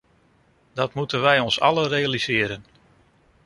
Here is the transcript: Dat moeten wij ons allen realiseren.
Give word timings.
Dat 0.73 0.93
moeten 0.93 1.21
wij 1.21 1.39
ons 1.39 1.59
allen 1.59 1.87
realiseren. 1.87 2.65